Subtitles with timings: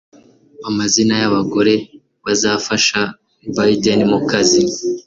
[0.69, 1.73] amazina y'abagore
[2.25, 2.99] bazafasha
[3.55, 4.61] Biden mu kazi